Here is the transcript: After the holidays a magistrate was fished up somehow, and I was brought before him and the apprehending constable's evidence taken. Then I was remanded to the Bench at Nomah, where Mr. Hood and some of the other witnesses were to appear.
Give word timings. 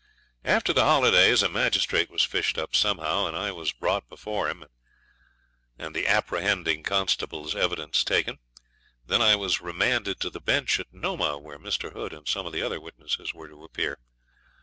After 0.43 0.73
the 0.73 0.83
holidays 0.83 1.43
a 1.43 1.47
magistrate 1.47 2.09
was 2.09 2.23
fished 2.23 2.57
up 2.57 2.75
somehow, 2.75 3.27
and 3.27 3.37
I 3.37 3.51
was 3.51 3.71
brought 3.71 4.09
before 4.09 4.49
him 4.49 4.65
and 5.77 5.95
the 5.95 6.07
apprehending 6.07 6.81
constable's 6.81 7.55
evidence 7.55 8.03
taken. 8.03 8.39
Then 9.05 9.21
I 9.21 9.35
was 9.35 9.61
remanded 9.61 10.19
to 10.21 10.31
the 10.31 10.41
Bench 10.41 10.79
at 10.79 10.91
Nomah, 10.91 11.37
where 11.37 11.59
Mr. 11.59 11.93
Hood 11.93 12.13
and 12.13 12.27
some 12.27 12.47
of 12.47 12.51
the 12.51 12.63
other 12.63 12.81
witnesses 12.81 13.31
were 13.35 13.49
to 13.49 13.63
appear. 13.63 13.99